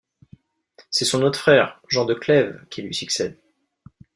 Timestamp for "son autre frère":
1.05-1.79